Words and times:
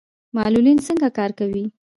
معلولین 0.35 0.77
څنګه 0.87 1.07
کار 1.17 1.31
کوي؟ 1.39 1.65